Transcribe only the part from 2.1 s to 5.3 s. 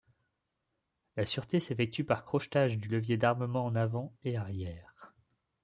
crochetage du levier d'armement en avant et arrière.